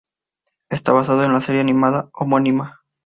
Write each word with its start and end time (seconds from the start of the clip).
Está 0.71 0.93
basado 0.93 1.23
en 1.23 1.31
la 1.31 1.41
serie 1.41 1.61
animada 1.61 2.09
homónima. 2.13 2.81